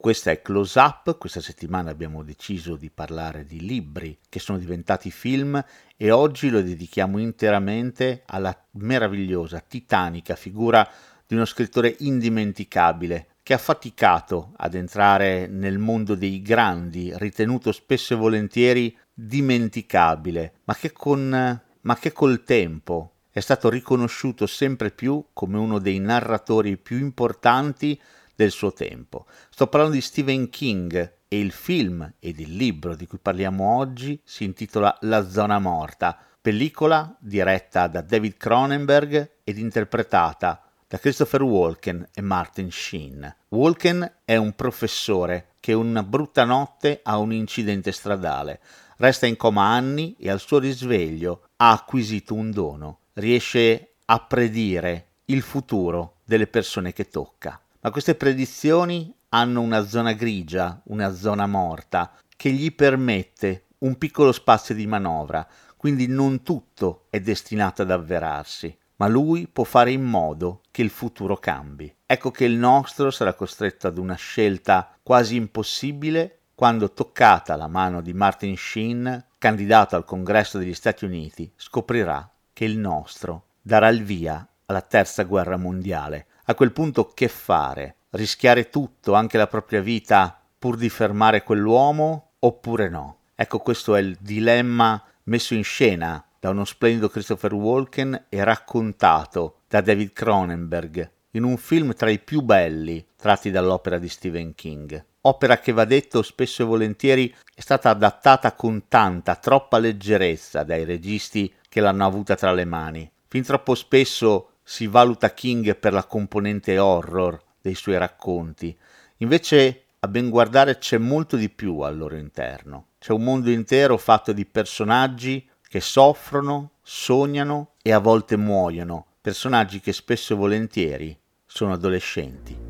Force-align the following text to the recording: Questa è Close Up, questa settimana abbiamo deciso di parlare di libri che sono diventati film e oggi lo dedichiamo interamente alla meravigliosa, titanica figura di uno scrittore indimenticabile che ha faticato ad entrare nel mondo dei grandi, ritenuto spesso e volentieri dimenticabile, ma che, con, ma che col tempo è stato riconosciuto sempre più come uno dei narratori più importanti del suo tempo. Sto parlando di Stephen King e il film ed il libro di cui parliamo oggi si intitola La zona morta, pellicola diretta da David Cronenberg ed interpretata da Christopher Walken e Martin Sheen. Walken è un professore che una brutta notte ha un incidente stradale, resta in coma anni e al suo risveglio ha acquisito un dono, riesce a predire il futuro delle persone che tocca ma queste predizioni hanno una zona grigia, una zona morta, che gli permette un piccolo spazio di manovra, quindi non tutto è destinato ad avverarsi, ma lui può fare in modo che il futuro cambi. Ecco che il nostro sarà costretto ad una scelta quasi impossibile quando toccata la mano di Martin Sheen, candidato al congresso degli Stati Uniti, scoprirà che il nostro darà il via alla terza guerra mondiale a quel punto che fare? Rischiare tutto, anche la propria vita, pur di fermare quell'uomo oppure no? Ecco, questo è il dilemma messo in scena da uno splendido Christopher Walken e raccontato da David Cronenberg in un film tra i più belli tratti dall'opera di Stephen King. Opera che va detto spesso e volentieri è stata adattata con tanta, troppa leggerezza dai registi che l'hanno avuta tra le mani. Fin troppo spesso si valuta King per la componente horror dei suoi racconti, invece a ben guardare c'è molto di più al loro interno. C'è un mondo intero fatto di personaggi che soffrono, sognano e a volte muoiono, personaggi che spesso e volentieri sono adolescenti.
Questa 0.00 0.30
è 0.30 0.40
Close 0.40 0.78
Up, 0.78 1.18
questa 1.18 1.42
settimana 1.42 1.90
abbiamo 1.90 2.22
deciso 2.22 2.74
di 2.76 2.88
parlare 2.88 3.44
di 3.44 3.60
libri 3.60 4.16
che 4.30 4.38
sono 4.38 4.56
diventati 4.56 5.10
film 5.10 5.62
e 5.94 6.10
oggi 6.10 6.48
lo 6.48 6.62
dedichiamo 6.62 7.18
interamente 7.18 8.22
alla 8.24 8.58
meravigliosa, 8.78 9.60
titanica 9.60 10.36
figura 10.36 10.88
di 11.26 11.34
uno 11.34 11.44
scrittore 11.44 11.96
indimenticabile 11.98 13.26
che 13.42 13.52
ha 13.52 13.58
faticato 13.58 14.54
ad 14.56 14.72
entrare 14.72 15.46
nel 15.48 15.76
mondo 15.76 16.14
dei 16.14 16.40
grandi, 16.40 17.12
ritenuto 17.16 17.70
spesso 17.70 18.14
e 18.14 18.16
volentieri 18.16 18.96
dimenticabile, 19.12 20.60
ma 20.64 20.74
che, 20.76 20.92
con, 20.92 21.60
ma 21.78 21.96
che 21.98 22.12
col 22.12 22.42
tempo 22.42 23.16
è 23.30 23.40
stato 23.40 23.68
riconosciuto 23.68 24.46
sempre 24.46 24.92
più 24.92 25.26
come 25.34 25.58
uno 25.58 25.78
dei 25.78 25.98
narratori 25.98 26.78
più 26.78 26.96
importanti 26.96 28.00
del 28.40 28.50
suo 28.50 28.72
tempo. 28.72 29.26
Sto 29.50 29.66
parlando 29.66 29.96
di 29.96 30.00
Stephen 30.00 30.48
King 30.48 31.16
e 31.28 31.38
il 31.38 31.52
film 31.52 32.10
ed 32.18 32.40
il 32.40 32.56
libro 32.56 32.94
di 32.94 33.06
cui 33.06 33.18
parliamo 33.20 33.76
oggi 33.76 34.18
si 34.24 34.44
intitola 34.44 34.96
La 35.02 35.28
zona 35.28 35.58
morta, 35.58 36.16
pellicola 36.40 37.14
diretta 37.18 37.86
da 37.86 38.00
David 38.00 38.38
Cronenberg 38.38 39.30
ed 39.44 39.58
interpretata 39.58 40.62
da 40.88 40.98
Christopher 40.98 41.42
Walken 41.42 42.08
e 42.14 42.22
Martin 42.22 42.70
Sheen. 42.72 43.36
Walken 43.48 44.10
è 44.24 44.36
un 44.36 44.54
professore 44.54 45.50
che 45.60 45.74
una 45.74 46.02
brutta 46.02 46.44
notte 46.44 47.00
ha 47.02 47.18
un 47.18 47.34
incidente 47.34 47.92
stradale, 47.92 48.60
resta 48.96 49.26
in 49.26 49.36
coma 49.36 49.66
anni 49.66 50.16
e 50.18 50.30
al 50.30 50.40
suo 50.40 50.58
risveglio 50.58 51.42
ha 51.56 51.72
acquisito 51.72 52.32
un 52.32 52.50
dono, 52.50 53.00
riesce 53.12 53.96
a 54.06 54.18
predire 54.18 55.08
il 55.26 55.42
futuro 55.42 56.20
delle 56.24 56.46
persone 56.46 56.94
che 56.94 57.06
tocca 57.08 57.60
ma 57.80 57.90
queste 57.90 58.14
predizioni 58.14 59.14
hanno 59.30 59.60
una 59.60 59.86
zona 59.86 60.12
grigia, 60.12 60.80
una 60.84 61.14
zona 61.14 61.46
morta, 61.46 62.12
che 62.36 62.50
gli 62.50 62.74
permette 62.74 63.66
un 63.78 63.96
piccolo 63.96 64.32
spazio 64.32 64.74
di 64.74 64.86
manovra, 64.86 65.46
quindi 65.76 66.06
non 66.06 66.42
tutto 66.42 67.06
è 67.10 67.20
destinato 67.20 67.82
ad 67.82 67.90
avverarsi, 67.90 68.76
ma 68.96 69.06
lui 69.06 69.48
può 69.48 69.64
fare 69.64 69.92
in 69.92 70.02
modo 70.02 70.60
che 70.70 70.82
il 70.82 70.90
futuro 70.90 71.36
cambi. 71.38 71.94
Ecco 72.04 72.30
che 72.30 72.44
il 72.44 72.56
nostro 72.56 73.10
sarà 73.10 73.32
costretto 73.32 73.86
ad 73.86 73.96
una 73.96 74.14
scelta 74.14 74.94
quasi 75.02 75.36
impossibile 75.36 76.40
quando 76.54 76.92
toccata 76.92 77.56
la 77.56 77.68
mano 77.68 78.02
di 78.02 78.12
Martin 78.12 78.54
Sheen, 78.56 79.24
candidato 79.38 79.96
al 79.96 80.04
congresso 80.04 80.58
degli 80.58 80.74
Stati 80.74 81.06
Uniti, 81.06 81.50
scoprirà 81.56 82.30
che 82.52 82.66
il 82.66 82.76
nostro 82.76 83.44
darà 83.62 83.88
il 83.88 84.02
via 84.02 84.46
alla 84.66 84.82
terza 84.82 85.22
guerra 85.22 85.56
mondiale 85.56 86.26
a 86.50 86.54
quel 86.54 86.72
punto 86.72 87.12
che 87.14 87.28
fare? 87.28 87.96
Rischiare 88.10 88.70
tutto, 88.70 89.14
anche 89.14 89.38
la 89.38 89.46
propria 89.46 89.80
vita, 89.80 90.40
pur 90.58 90.76
di 90.76 90.88
fermare 90.88 91.44
quell'uomo 91.44 92.32
oppure 92.40 92.88
no? 92.88 93.18
Ecco, 93.36 93.60
questo 93.60 93.94
è 93.94 94.00
il 94.00 94.16
dilemma 94.20 95.02
messo 95.24 95.54
in 95.54 95.62
scena 95.62 96.22
da 96.40 96.50
uno 96.50 96.64
splendido 96.64 97.08
Christopher 97.08 97.54
Walken 97.54 98.24
e 98.28 98.42
raccontato 98.42 99.60
da 99.68 99.80
David 99.80 100.12
Cronenberg 100.12 101.10
in 101.32 101.44
un 101.44 101.56
film 101.56 101.94
tra 101.94 102.10
i 102.10 102.18
più 102.18 102.40
belli 102.40 103.06
tratti 103.14 103.52
dall'opera 103.52 103.98
di 103.98 104.08
Stephen 104.08 104.54
King. 104.56 105.04
Opera 105.22 105.58
che 105.58 105.70
va 105.70 105.84
detto 105.84 106.22
spesso 106.22 106.62
e 106.62 106.66
volentieri 106.66 107.32
è 107.54 107.60
stata 107.60 107.90
adattata 107.90 108.54
con 108.54 108.88
tanta, 108.88 109.36
troppa 109.36 109.78
leggerezza 109.78 110.64
dai 110.64 110.84
registi 110.84 111.52
che 111.68 111.80
l'hanno 111.80 112.06
avuta 112.06 112.34
tra 112.34 112.52
le 112.52 112.64
mani. 112.64 113.08
Fin 113.28 113.44
troppo 113.44 113.76
spesso 113.76 114.49
si 114.70 114.86
valuta 114.86 115.34
King 115.34 115.74
per 115.74 115.92
la 115.92 116.04
componente 116.04 116.78
horror 116.78 117.42
dei 117.60 117.74
suoi 117.74 117.98
racconti, 117.98 118.78
invece 119.16 119.86
a 119.98 120.06
ben 120.06 120.30
guardare 120.30 120.78
c'è 120.78 120.96
molto 120.96 121.34
di 121.34 121.48
più 121.48 121.80
al 121.80 121.96
loro 121.96 122.16
interno. 122.16 122.90
C'è 123.00 123.10
un 123.10 123.24
mondo 123.24 123.50
intero 123.50 123.96
fatto 123.96 124.30
di 124.30 124.46
personaggi 124.46 125.44
che 125.68 125.80
soffrono, 125.80 126.74
sognano 126.82 127.72
e 127.82 127.90
a 127.90 127.98
volte 127.98 128.36
muoiono, 128.36 129.06
personaggi 129.20 129.80
che 129.80 129.92
spesso 129.92 130.34
e 130.34 130.36
volentieri 130.36 131.18
sono 131.44 131.72
adolescenti. 131.72 132.69